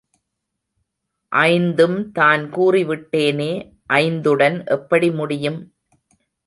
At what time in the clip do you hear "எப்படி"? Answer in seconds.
4.69-5.11